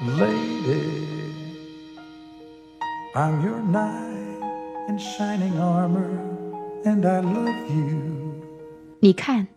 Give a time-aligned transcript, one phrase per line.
[0.00, 1.08] lady.
[3.14, 4.38] I'm your knight
[4.88, 6.08] in shining armor,
[6.84, 7.98] and I love you.
[9.00, 9.48] 你看，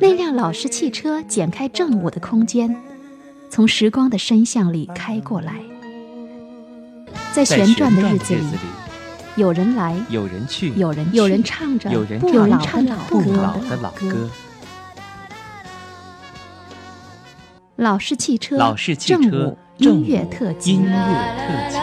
[0.00, 2.76] 那辆老式汽车剪开正午的空间，
[3.48, 5.60] 从时光的深巷里开过来，
[7.32, 8.42] 在旋转的日子里。
[9.36, 11.90] 有人来，有人去，有人有人唱着
[13.08, 14.30] 不老的老歌。
[17.84, 21.78] 老式汽车，老式汽车，音乐特辑，音乐特辑。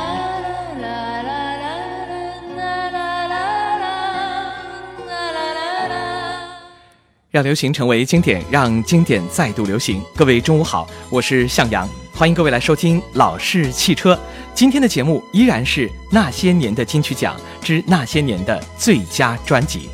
[7.30, 10.02] 让流行成为经典，让经典再度流行。
[10.16, 14.18] 各位中午好，我是向阳，欢迎各位来收听老式汽车。
[14.56, 19.88] 今天的节目依然是那些年的金曲奖之那些年的最佳专辑。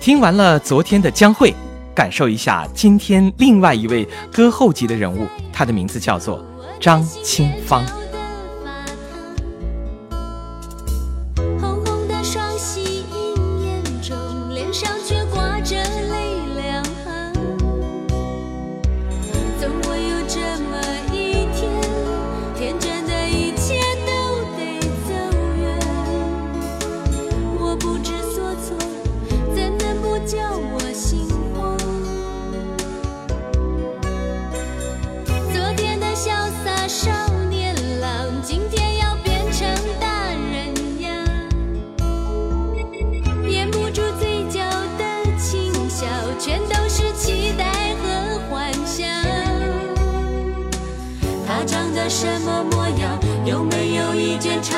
[0.00, 1.54] 听完了昨天的将会。
[1.94, 6.44] 感受一下今天另外一位歌后级的人物他的名字叫做
[6.80, 7.84] 张清芳。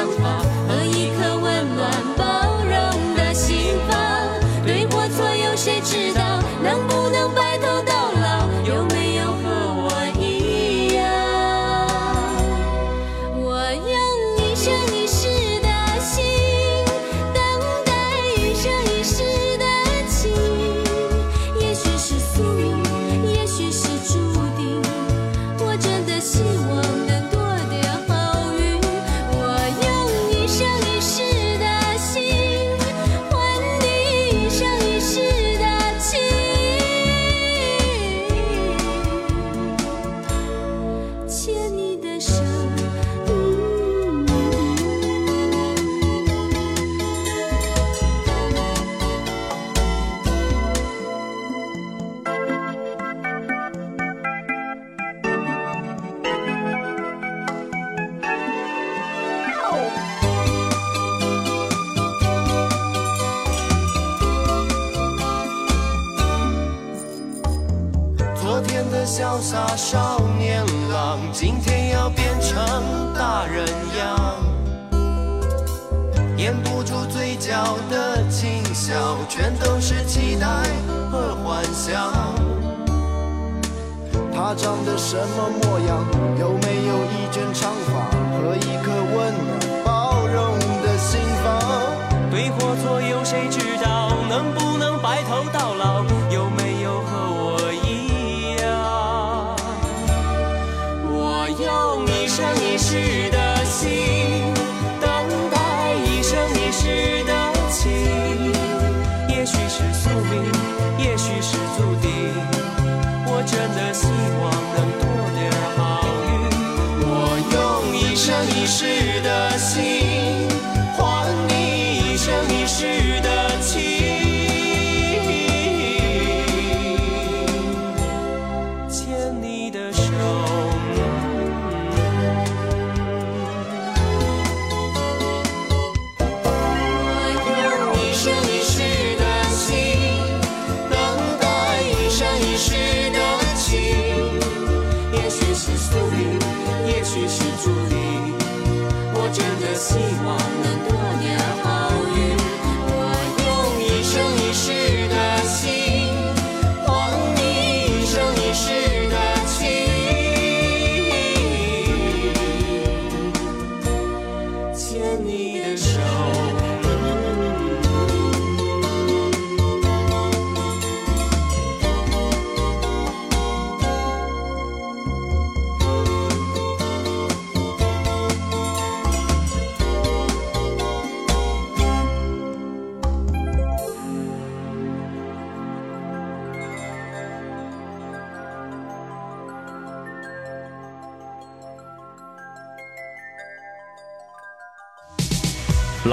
[0.03, 0.62] grandpa.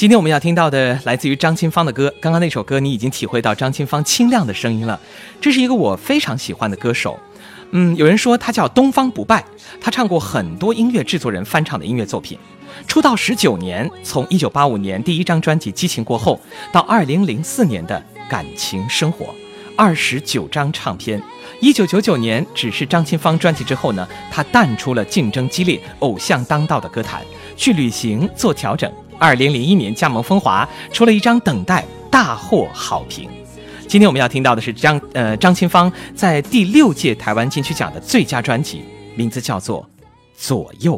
[0.00, 4.98] 今天我们要听到的来自于张清芳的歌，刚刚那首歌你已经体会到张清芳清亮的声音了。
[5.42, 7.20] 这是一个我非常喜欢的歌手，
[7.72, 9.44] 嗯，有人说他叫东方不败，
[9.78, 12.38] 他唱过很多音乐制作人翻唱的音乐作品。
[12.86, 16.40] 出道十九年，从一九八五年第一张专辑《激情过后》
[16.72, 19.26] 到二零零四年的感情生活，
[19.76, 21.22] 二十九张唱片。
[21.60, 27.22] 一九九九年只是张清芳专辑之后呢，他淡出了竞争激烈、偶像当道的歌坛，
[27.54, 28.90] 去旅行做调整。
[29.20, 33.28] 二零零一年加盟风华，出了一张《等待》，大获好评。
[33.86, 38.82] 今天我们要听到的是张呃张清芳在第六届台湾金曲奖的最佳专辑，
[39.14, 39.82] 名字叫做
[40.34, 40.96] 《左右》。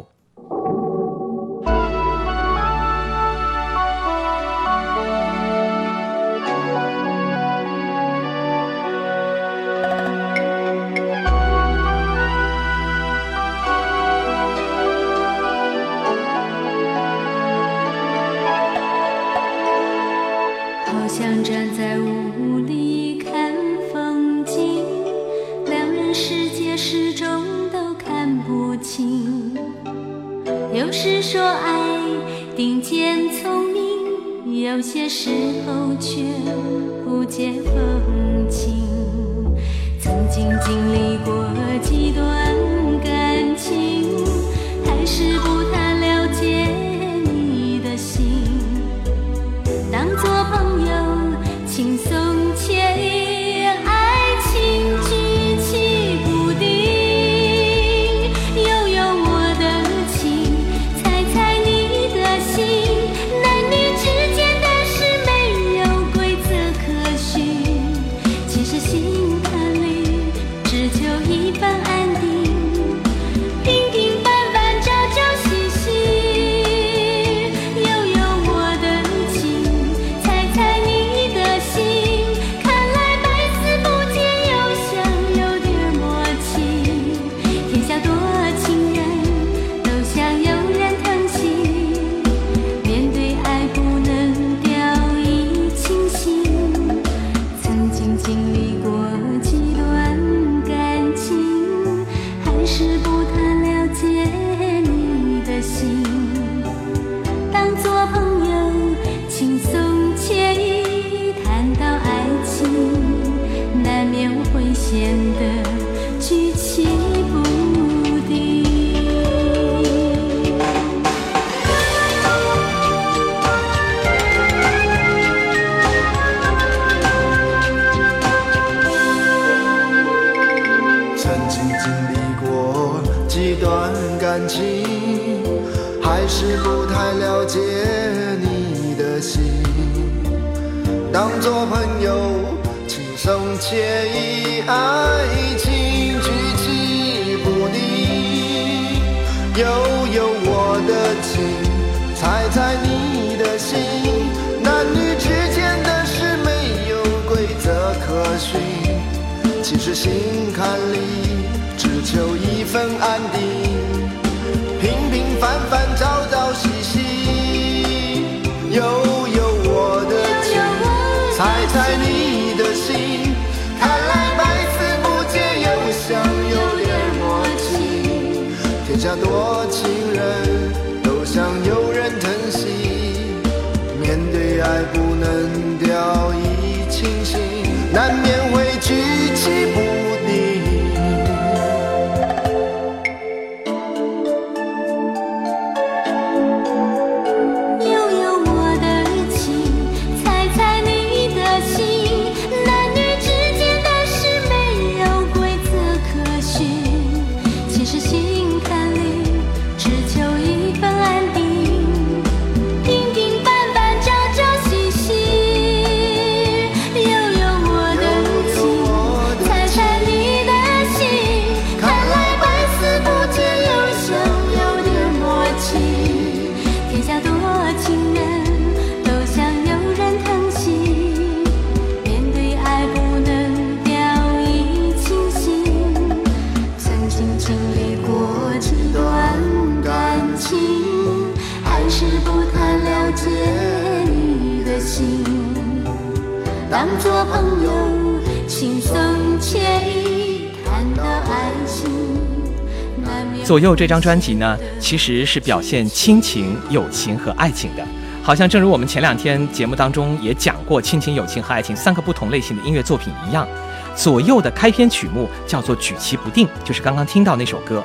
[253.53, 257.85] 左右这张专辑呢，其实是表现亲情、友情和爱情的。
[258.23, 263.47] 好像正如我们前两天节目当中也讲过，亲情、友情和爱情三个不同类型的音乐作品一样。
[263.95, 267.83] 左右的开篇曲目叫做《举棋不定》，就是刚刚听到那首歌。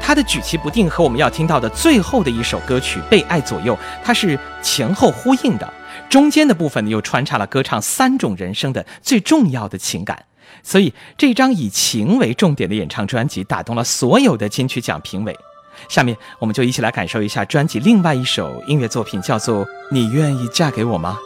[0.00, 5.70] 它的《举棋不定》和我们要听到的最后的一首歌曲《被爱左右》，它是前后呼应的。
[6.08, 10.24] 中间的部分呢，又穿插了歌唱三种人生的最重要的情感。
[10.62, 15.36] 所以这张以情为重点的演唱专辑，打动了所有的金曲奖评委。
[15.88, 21.18] 下面我们就一起来感受一下专辑另外一首音乐作品，叫做《你愿意嫁给我吗》。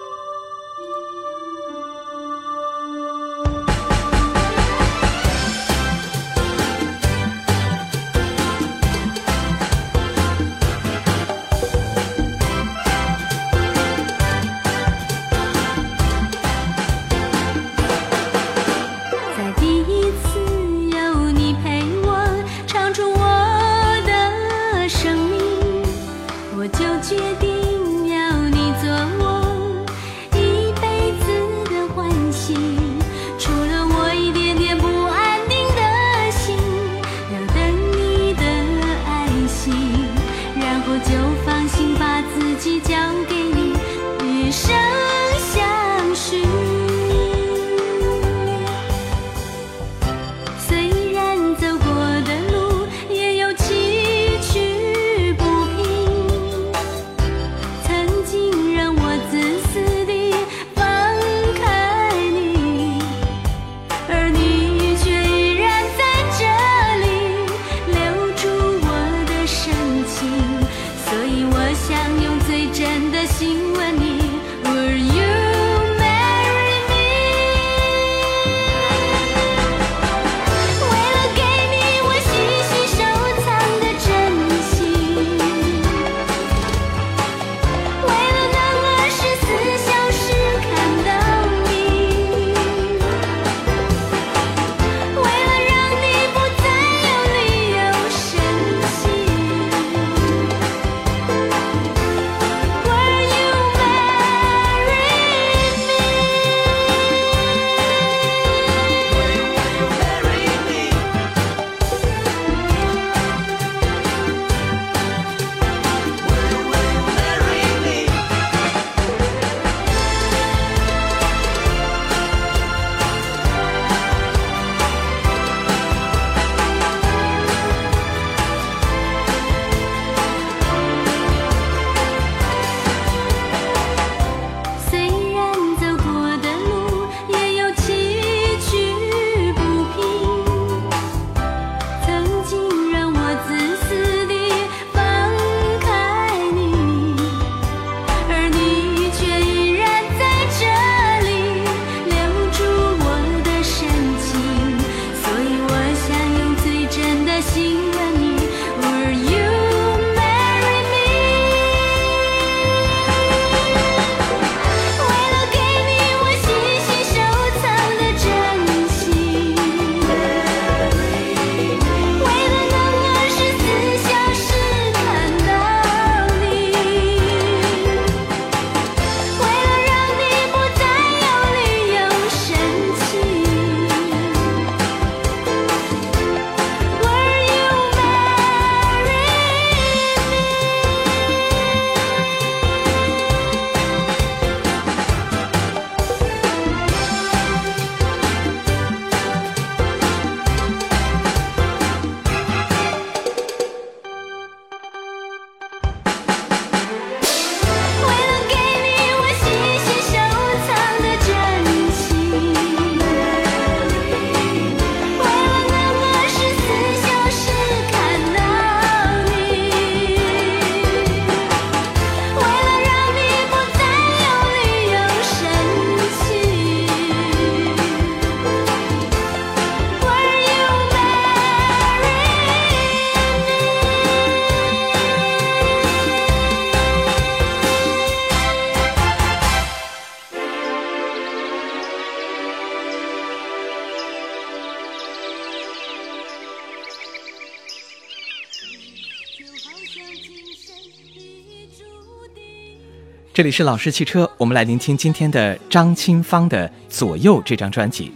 [253.34, 258.12] 这里是老式汽车，我们来聆听今天的张清芳的《左右》这张专辑。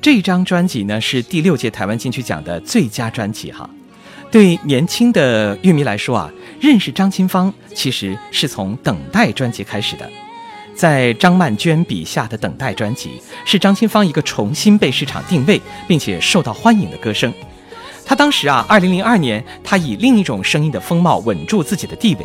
[0.00, 3.68] 这张专辑呢是第六届台湾金曲奖的最佳专辑哈。
[4.30, 10.10] 对年轻的乐迷来说啊，认识张清芳其实是从《等待》专辑开始的。
[10.74, 17.30] 在张曼娟笔下的《等待》专辑，是张清芳一个重新被市场定位并且受到欢迎的歌声。
[18.06, 22.24] 她当时啊，二零零二年，她以另一种声音的风貌稳住自己的地位。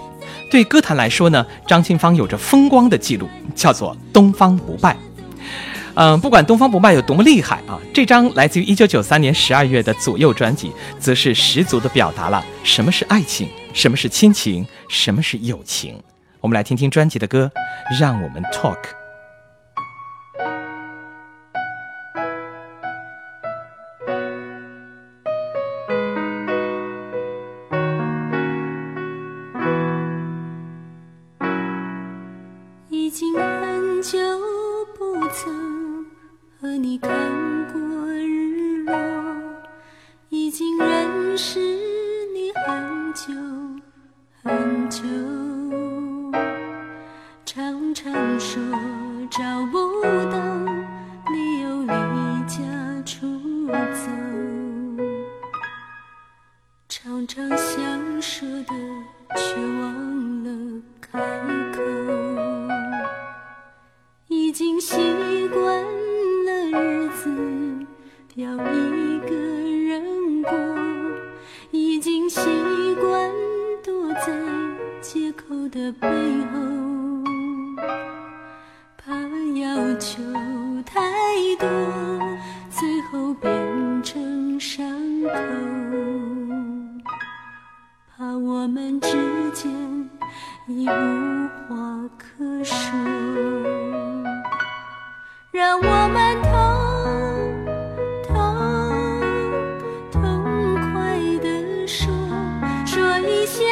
[0.50, 4.96] 对歌坛来说呢，张清芳有着风光的记录，叫做“东方不败”。
[5.96, 16.02] 嗯，不管“东方不败”有多么厉害啊，这张来自于一九九三年十二月的《左右》专辑，则是十足的表达了什么是爱情，什么是亲情，什么是友情。
[16.40, 17.52] 我们来听听专辑的歌，
[18.00, 18.99] 让我们 talk。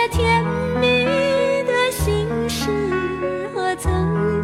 [0.08, 0.44] 甜
[0.80, 4.37] 蜜的心事和曾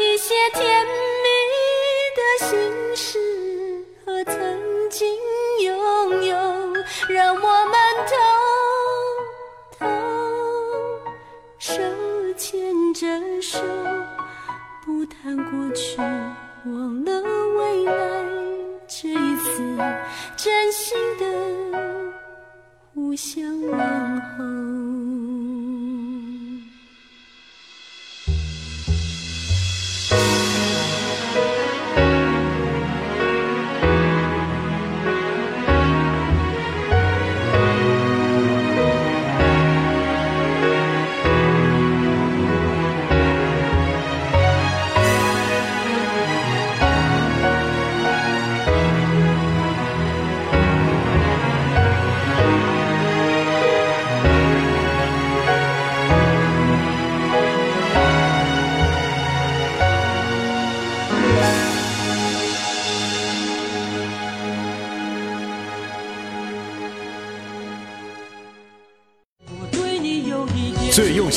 [0.00, 1.28] 一些甜蜜
[2.16, 3.18] 的心事
[4.04, 4.34] 和曾
[4.90, 5.16] 经
[5.62, 6.36] 拥有，
[7.08, 7.74] 让我们
[8.08, 8.14] 偷
[9.78, 9.86] 偷
[11.58, 11.72] 手
[12.36, 13.06] 牵着
[13.40, 13.58] 手。
[14.84, 15.96] 不谈过去，
[16.66, 17.22] 忘了
[17.56, 17.92] 未来。
[18.88, 19.62] 这一次，
[20.36, 21.24] 真心的
[22.92, 23.78] 互相问
[24.20, 25.11] 候。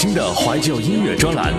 [0.06, 1.52] 最用心的怀旧音乐专栏，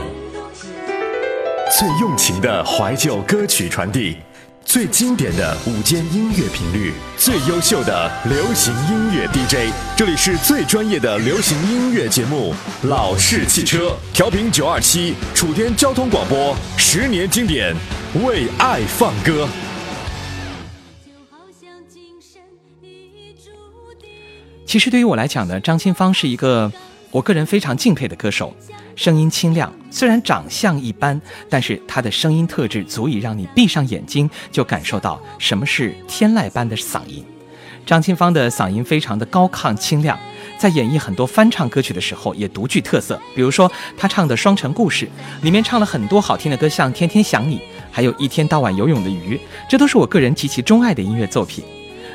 [1.76, 4.18] 最用情的怀旧歌曲传递，
[4.64, 9.72] 最经典的午间音乐频率，最优秀的流行音乐 DJ。
[9.96, 12.54] 这里是最专业的流行音乐节目
[12.88, 17.74] 《老式汽车》，调频九二七，楚天交通广播，十年经典，
[18.24, 19.48] 为爱放歌。
[21.28, 22.40] 好像今生
[22.80, 23.50] 已注
[24.00, 24.08] 定。
[24.64, 26.70] 其实对于我来讲呢，张清芳是一个
[27.16, 28.54] 我个人非常敬佩的歌手，
[28.94, 37.24] 声音清亮，虽然长相一般，但是他的声音特质足以让你闭上眼睛就感受到什么是天籁般的嗓音。
[37.86, 40.18] 张清芳的嗓音非常的高亢清亮，
[40.58, 43.18] 在演绎很多翻唱歌曲的时候也独具特色。
[43.34, 45.06] 比如说，她唱的《双城故事》
[45.42, 47.56] 里面唱了很多好听的歌，像《天天想你》，
[47.90, 51.64] 还有一天到晚游泳的鱼，这都是我个人极其钟爱的音乐作品。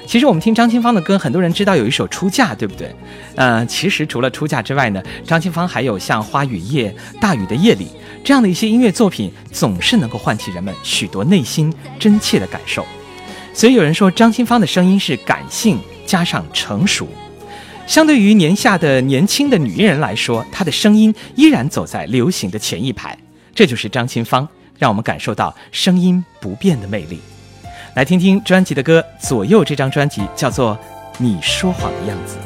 [0.06, 2.94] 其实我们听张清芳的歌，很多人知道有一首《出嫁》，对不对？
[3.36, 7.86] 呃，其实除了《出嫁》之外呢，张清芳还有像《花雨夜》《大雨的夜里》
[8.24, 12.86] 这样的一些音乐作品，总是能够唤起人们许多内心真切的感受。
[13.54, 17.08] 所以有人说，张清芳的声音是感性加上成熟。
[17.88, 23.18] 相对于年下的年轻的女艺人来说，她的声音依然走在流行的前一排。
[23.54, 27.20] 这就是张清芳，让我们感受到声音不变的魅力。
[27.94, 30.76] 来听听专辑的歌，《左右》这张专辑叫做
[31.18, 32.38] 《你说谎的样子》。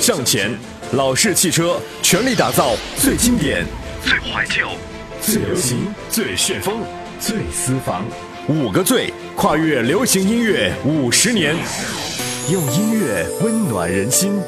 [0.00, 0.50] 向前。
[0.92, 3.66] 老式汽车全力打造最经典、
[4.02, 4.68] 最怀旧、
[5.20, 6.80] 最流行、最旋风、
[7.20, 8.06] 最私房。
[8.48, 11.54] 五个最，跨越流行音乐五十年，
[12.50, 14.40] 用音乐温暖人心，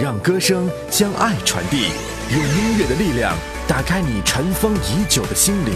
[0.00, 1.88] 让歌声将爱传递，
[2.30, 5.74] 用音乐的力量打开你尘封已久的心灵，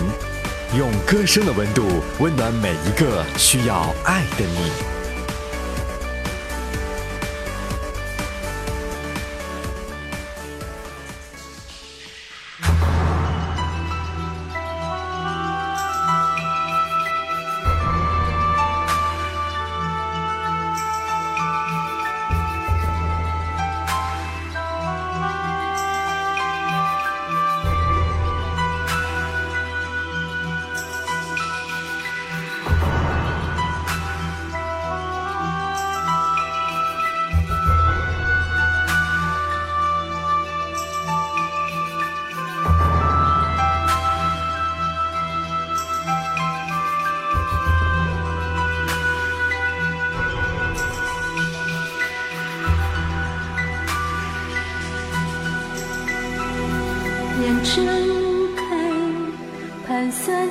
[0.78, 1.82] 用歌声的温度
[2.20, 4.91] 温暖每一个需要爱的你。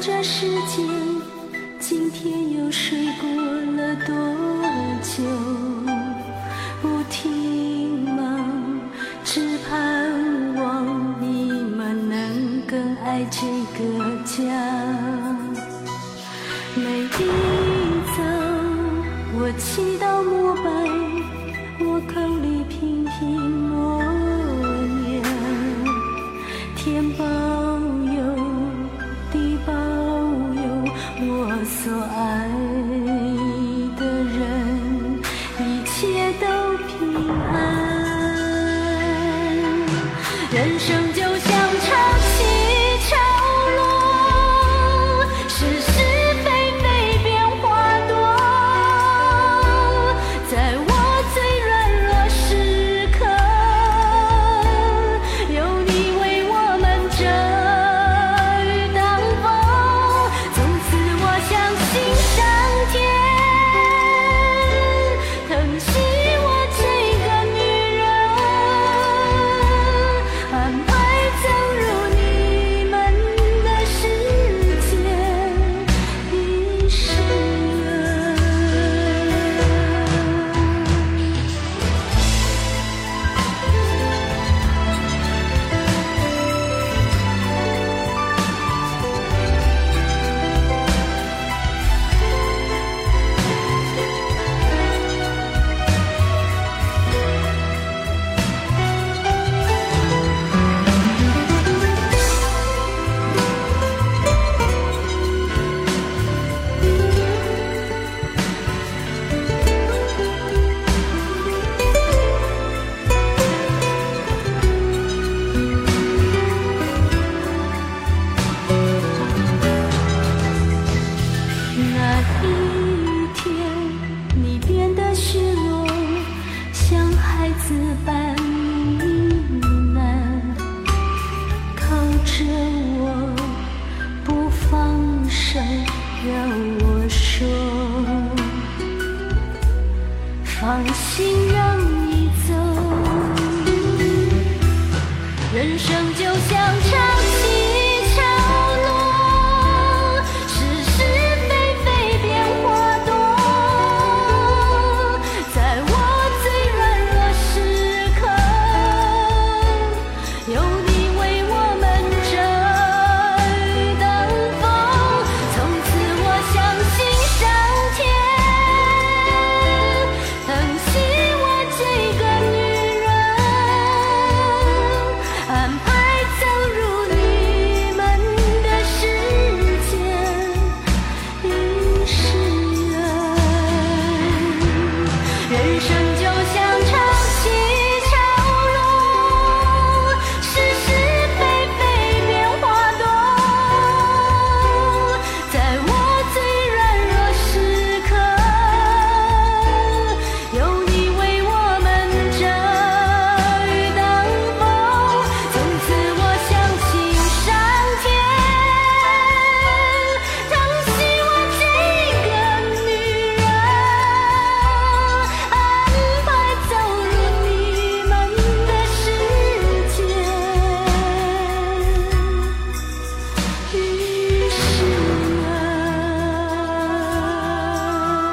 [0.02, 0.88] 盘算着时间，
[1.80, 4.16] 今天又睡过了多
[5.04, 5.24] 久？
[6.82, 8.82] 不停忙，
[9.24, 13.46] 只盼望你们能更爱这
[13.78, 14.71] 个家。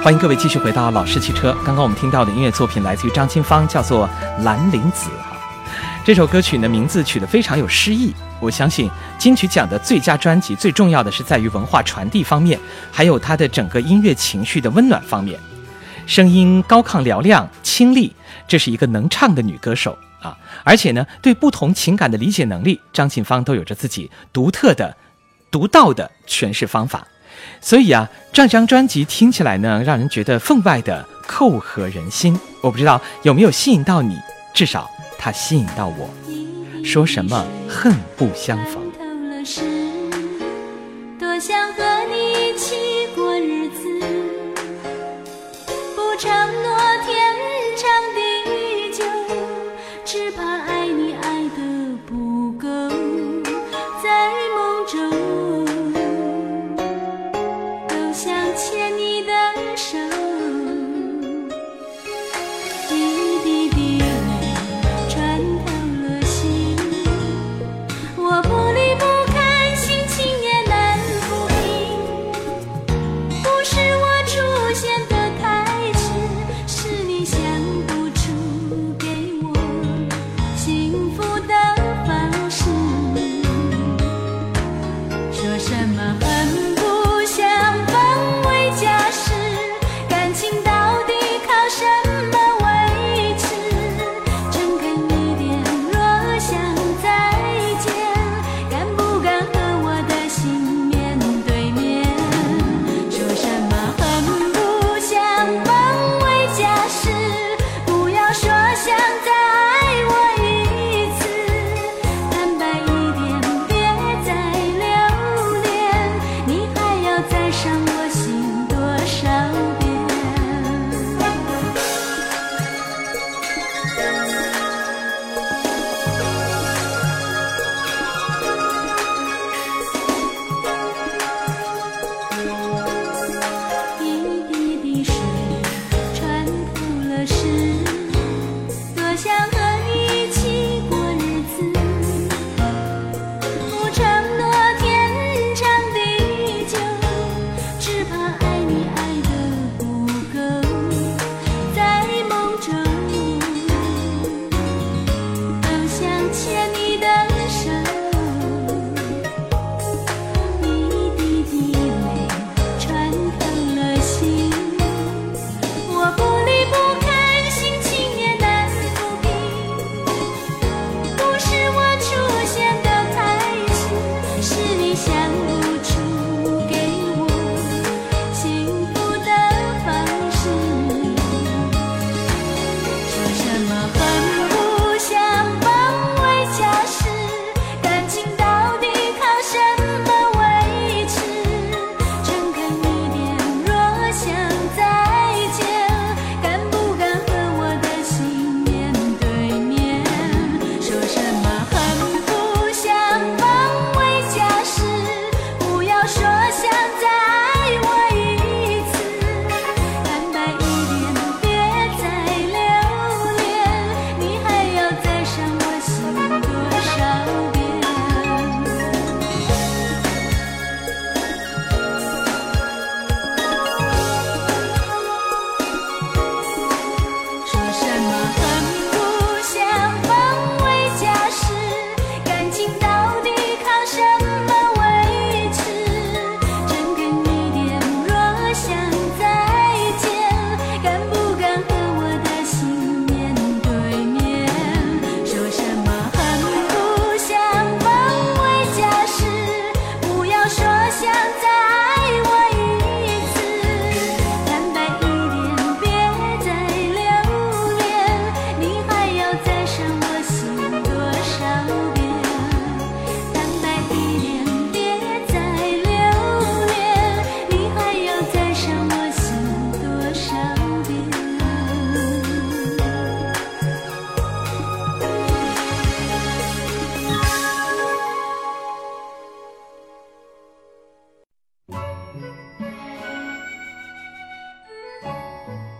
[0.08, 1.54] 欢迎各位继续回到老式汽车。
[1.66, 4.08] 刚刚我们听到的音乐作品来自于张清芳，叫做
[4.42, 5.36] 《兰陵子》哈。
[6.02, 8.14] 这首歌曲的名字取得非常有诗意。
[8.40, 12.58] 我相信金曲奖的最佳专辑，最重要的是在于文化传递方面，
[12.90, 15.38] 还有它的整个音乐情绪的温暖方面。
[16.06, 18.16] 声音高亢嘹亮、清丽，
[18.46, 20.34] 这是一个能唱的女歌手啊！
[20.64, 24.96] 而且呢，对不同情感的理解能力，张清芳都有着自己独特的、
[25.50, 27.06] 独到的诠释方法。
[27.60, 32.38] 所以啊这张专辑听起来呢让人觉得分外的扣合人心。
[32.62, 34.18] 我不知道有没有吸引到你
[34.54, 36.08] 至少它吸引到我。
[36.84, 38.87] 说什么恨不相逢。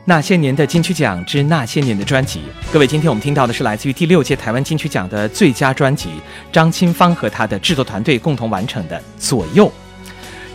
[0.09, 2.41] 那些年的金曲奖之那些年的专辑，
[2.73, 6.09] 各位，今天我们听到的是来自于第六届台湾金曲奖的最佳专辑，
[6.51, 8.99] 张清芳和她的制作团队共同完成的。
[9.19, 9.71] 左右，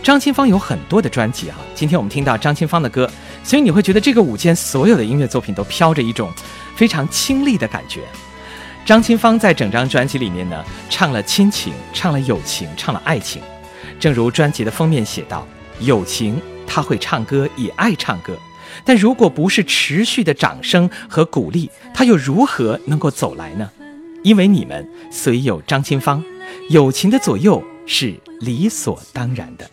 [0.02, 3.08] 张清芳有很多的专辑哈，今天我们听到张清芳的歌，
[3.44, 6.28] 所以你会觉得这个舞间所有的音乐作品都飘着一种
[6.74, 8.00] 非常清丽的感觉。
[8.84, 13.40] 张清芳在整张专辑里面呢，唱了亲情，唱了友情，唱了爱情。
[14.00, 15.46] 正如专辑的封面写道，
[15.78, 18.36] 友情，他会唱歌，也爱唱歌。
[18.84, 23.70] 但如果不是持续的掌声和鼓励，他又如何能够走来呢？
[24.22, 26.24] 因为你们，所以有张清芳。
[26.70, 29.70] 友情的左右是理所当然的。”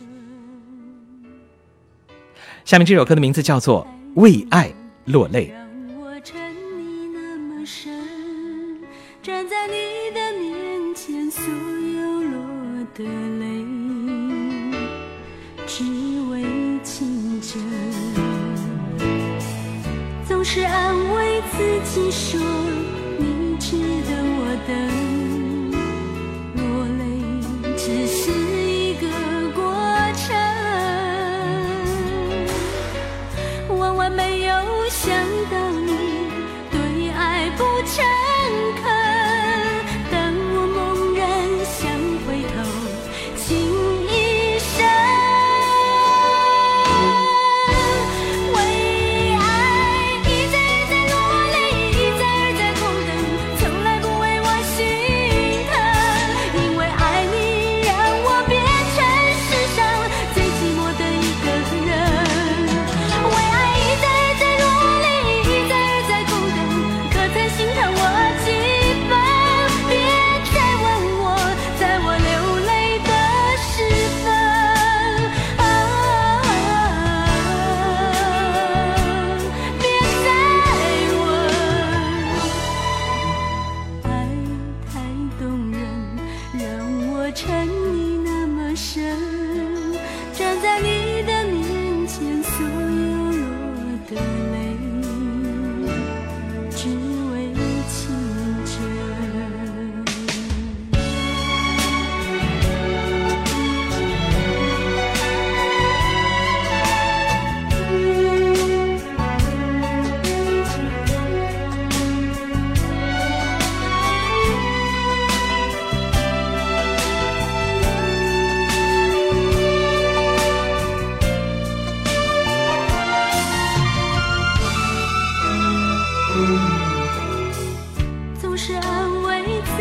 [2.66, 3.88] 下面这首歌的名字叫做
[4.22, 4.72] 《为爱
[5.06, 5.54] 落泪》。
[21.94, 22.71] 诉说。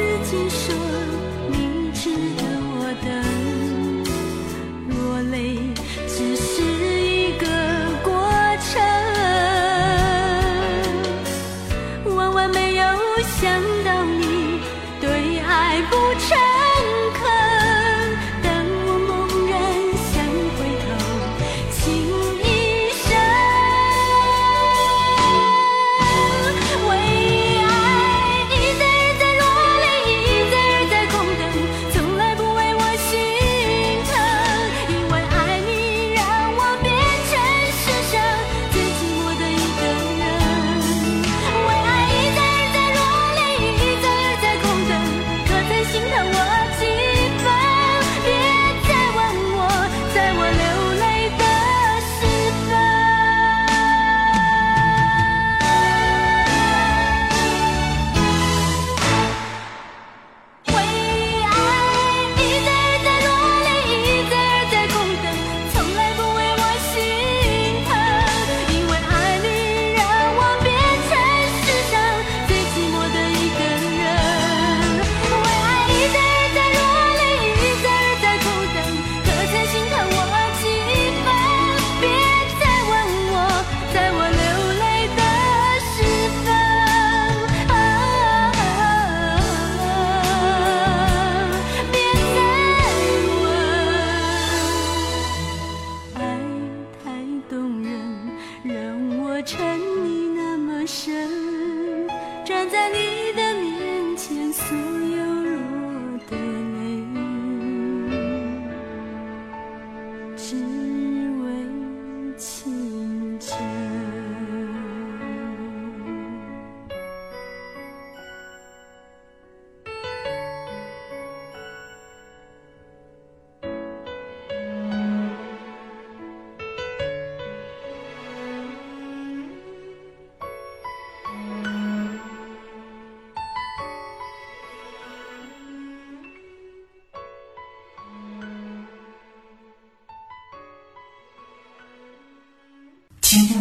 [0.00, 0.74] 自己说
[1.50, 2.42] 你值得
[2.72, 3.39] 我等，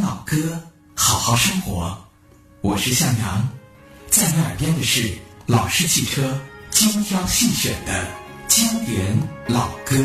[0.10, 0.60] 老歌
[0.96, 1.96] 好好生活，
[2.62, 3.48] 我是向阳，
[4.10, 6.36] 在你耳边的是老式汽车
[6.72, 8.08] 精挑细选的
[8.48, 9.96] 经典老歌。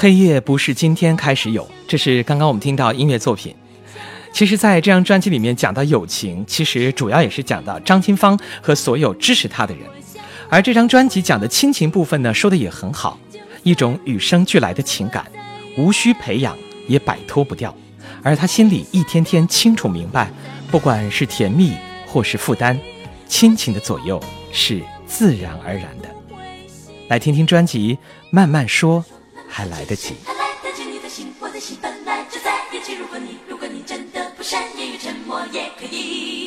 [0.00, 3.54] 黑夜不是今天开始有这是刚刚我们听到音乐作品。
[4.32, 9.82] 其实在这张专辑里面讲到友情其实主要也是讲到张清芳和所有支持她的人。
[10.48, 13.20] 而这张专辑讲的亲情部分呢说的也很好
[13.62, 15.30] 一种与生俱来的情感
[15.76, 16.56] 无需培养
[16.88, 17.76] 也摆脱不掉。
[18.22, 20.32] 而她心里一天天清楚明白
[20.70, 21.74] 不管是甜蜜
[22.06, 22.80] 或是负担
[23.28, 24.18] 亲情的左右
[24.50, 26.08] 是自然而然的。
[27.08, 27.98] 来听听专辑
[28.30, 29.04] 慢慢说。
[29.50, 30.84] 还来得及，还来得及。
[30.84, 32.94] 你的心，我的心本来就在一起。
[32.94, 36.39] 如果你，如果你真的不善言语，沉默也可以。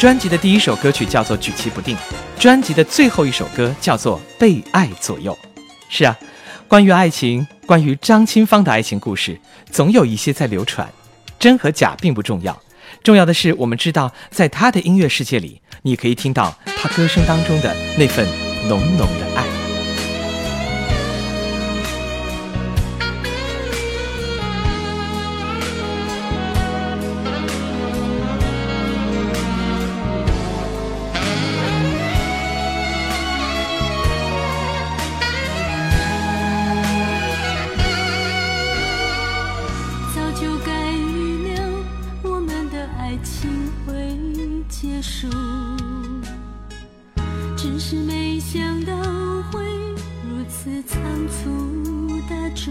[0.00, 1.94] 专辑的第一首歌曲叫做举棋不定
[2.38, 5.36] 专辑的最后一首歌叫做被爱左右。
[5.90, 6.18] 是啊
[6.66, 9.38] 关于爱情关于张清芳的爱情故事
[9.70, 10.90] 总有一些在流传
[11.38, 12.58] 真和假并不重要。
[13.02, 18.26] 重要的是我们知道在他的音乐世界里你可以听到他歌声当中的那份
[18.70, 19.49] 浓浓的爱。
[45.10, 45.26] 束
[47.56, 48.94] 只是没想到
[49.50, 49.60] 会
[50.22, 52.70] 如此仓促的住。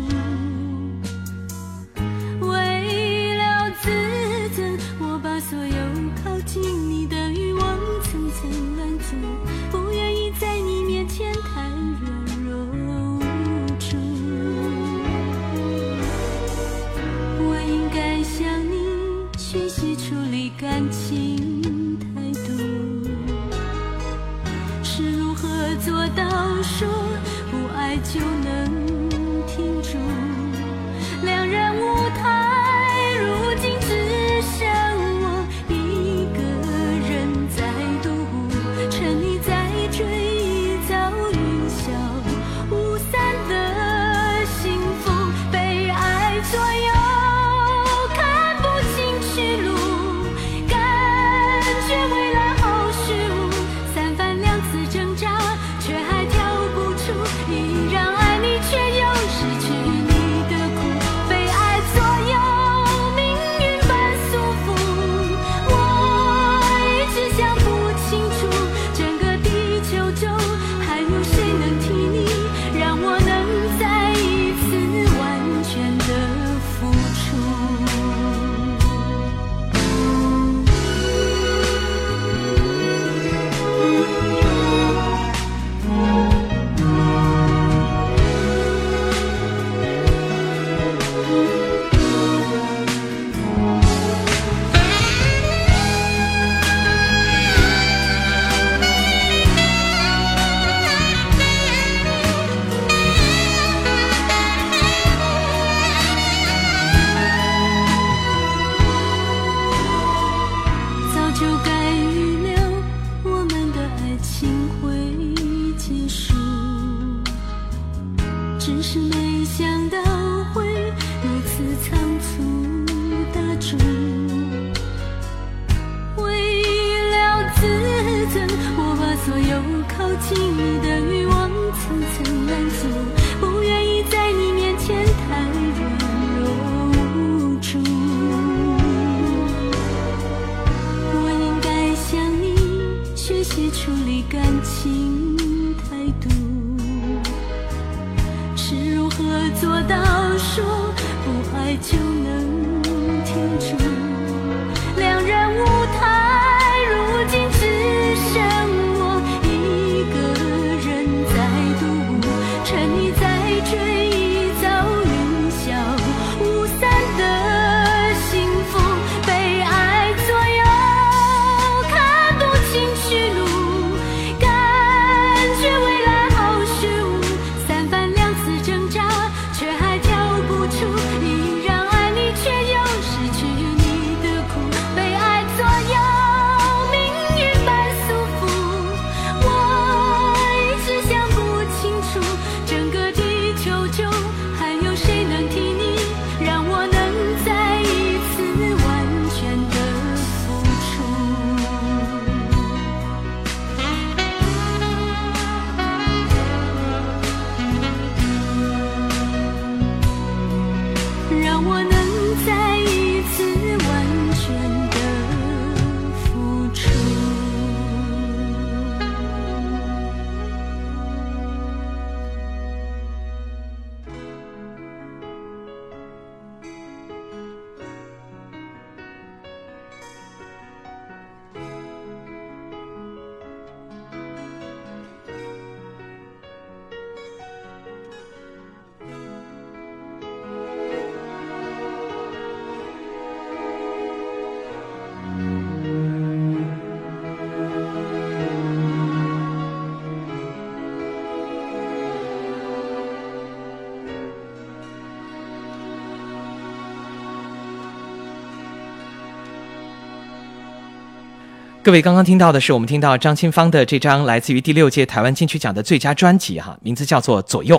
[261.90, 267.76] 各位刚刚听到的是我们听到张清芳的这张来自于第六届台湾金曲奖的最佳专辑哈，名字叫做《左右》。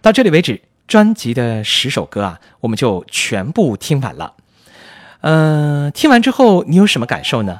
[0.00, 4.32] 到这里为止，专辑的十首歌啊，我们就全部听完了。
[5.22, 7.58] 嗯、听完之后你有什么感受呢？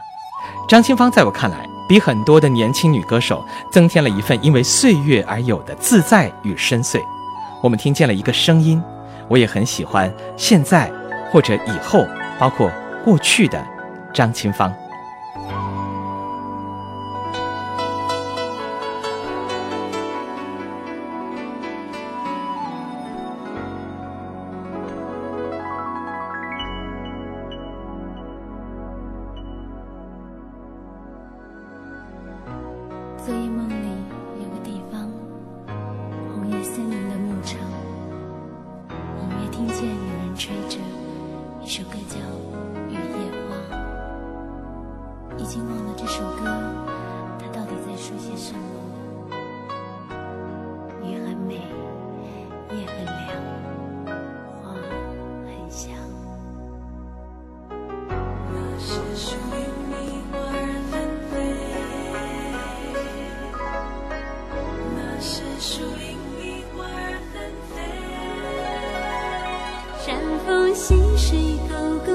[0.69, 7.01] 张清芳在我看来，比很多的年轻女歌手增添了一份因为岁月而有的自在与深邃。
[7.61, 8.81] 我们听见了一个声音，
[9.27, 10.89] 我也很喜欢现在
[11.33, 12.07] 或者以后，
[12.39, 12.71] 包括
[13.05, 13.61] 过去的
[14.15, 14.73] 张清芳。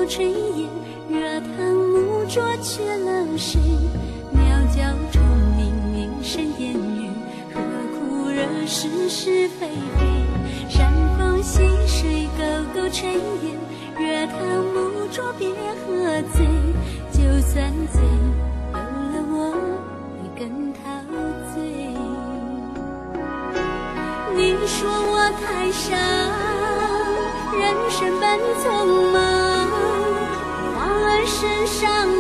[0.06, 0.24] 炊
[0.58, 0.70] 烟，
[1.10, 3.60] 热汤木桌缺了谁？
[4.32, 4.42] 鸟
[4.76, 4.82] 叫
[5.12, 5.22] 虫
[5.56, 7.10] 鸣，鸣声烟雨，
[7.54, 7.62] 何
[7.98, 10.02] 苦惹是是非非？
[10.70, 12.44] 山风细水，沟
[12.74, 13.56] 沟炊烟，
[13.98, 14.38] 热汤
[14.74, 16.46] 木桌别喝醉，
[17.12, 18.02] 就算醉，
[18.74, 19.34] 有了我
[20.20, 20.82] 会更陶
[21.54, 21.64] 醉。
[24.36, 25.96] 你说我太傻，
[27.58, 28.24] 人生本
[28.62, 28.64] 匆
[29.14, 29.18] 忙，
[31.44, 32.13] 身上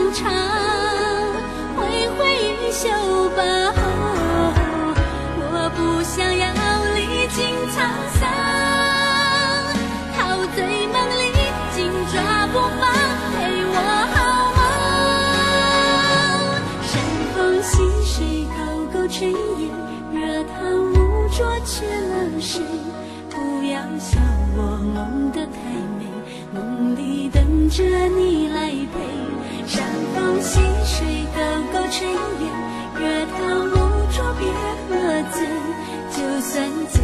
[32.03, 32.51] 深夜，
[32.99, 33.69] 热汤，
[34.37, 34.41] 别
[34.89, 34.91] 喝
[35.31, 35.47] 醉。
[36.11, 37.02] 就算。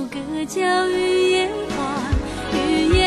[0.00, 1.76] 首歌，叫《雨夜花》。
[2.56, 2.99] 雨夜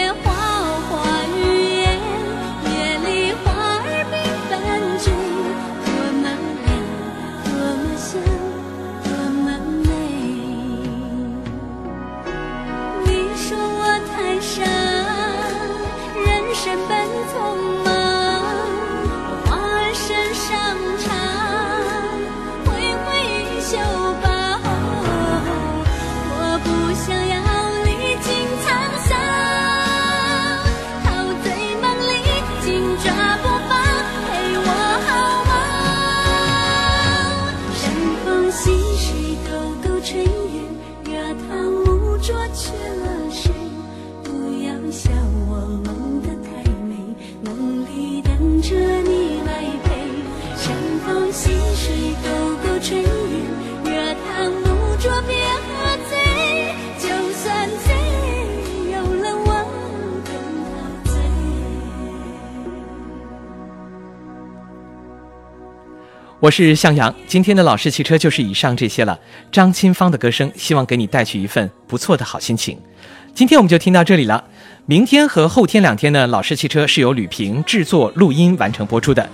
[66.43, 69.17] 我是向阳，今天的老式汽车就是以上这些了。
[69.49, 72.77] 张清芳的歌声，希望给你带去一份不错的好心情。
[73.33, 74.43] 今天我们就听到这里了。
[74.85, 79.25] 明天和后天两天呢，老式汽车是由吕萍制作、录音完成播出的。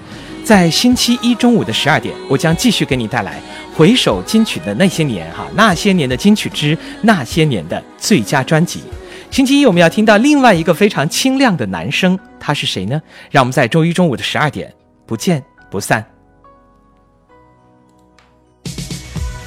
[0.43, 3.41] 在星期一中午的十二点，我将继续给你带来
[3.75, 8.81] 回首金曲的那些年哈，那些年的金曲之那些年的最佳专辑。
[9.31, 13.01] 星期一我们要听到另外一个非常清亮的男声，他是谁呢？
[13.31, 14.71] 让我们在周一中午的十二点
[15.07, 16.05] 不见不散。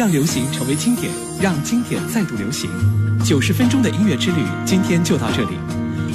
[0.00, 2.70] 让流行成为经典，让经典再度流行。
[3.22, 5.50] 九十分钟的音乐之旅，今天就到这里。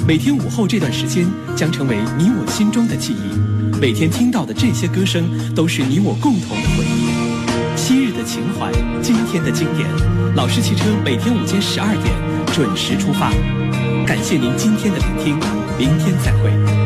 [0.04, 1.24] 每天午后这段时间
[1.54, 3.78] 将成为你我心中的记忆。
[3.80, 7.76] 每天听到的这些歌声，都是你我共同的回忆。
[7.76, 9.88] 昔日的情怀，今天的经典。
[10.34, 12.12] 老式汽车每天午间十二点
[12.52, 13.30] 准时出发。
[14.04, 15.38] 感谢您今天的聆听，
[15.78, 16.85] 明天再会。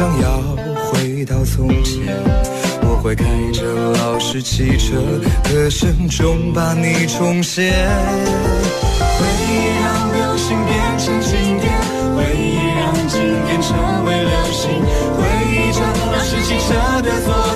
[0.00, 0.40] 想要
[0.86, 2.00] 回到从前，
[2.80, 4.96] 我会开着老式汽车，
[5.44, 7.70] 歌声中把你重现。
[9.18, 11.70] 回忆让流星变成经典，
[12.16, 13.76] 回忆让经典成
[14.06, 14.70] 为流星，
[15.18, 15.20] 回
[15.52, 17.49] 忆着老式汽车的座。